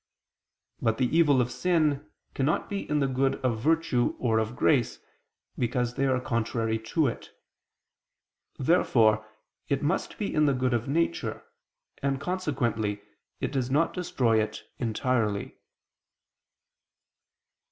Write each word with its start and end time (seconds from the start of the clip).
But 0.81 0.97
the 0.97 1.15
evil 1.15 1.41
of 1.41 1.51
sin 1.51 2.09
cannot 2.33 2.67
be 2.71 2.89
in 2.89 3.01
the 3.01 3.07
good 3.07 3.35
of 3.45 3.59
virtue 3.59 4.15
or 4.17 4.39
of 4.39 4.55
grace, 4.55 4.97
because 5.59 5.93
they 5.93 6.07
are 6.07 6.19
contrary 6.19 6.79
to 6.79 7.05
it. 7.05 7.29
Therefore 8.57 9.23
it 9.69 9.83
must 9.83 10.17
be 10.17 10.33
in 10.33 10.47
the 10.47 10.55
good 10.55 10.73
of 10.73 10.87
nature, 10.87 11.43
and 12.01 12.19
consequently 12.19 13.03
it 13.39 13.51
does 13.51 13.69
not 13.69 13.93
destroy 13.93 14.41
it 14.41 14.63
entirely. 14.79 15.59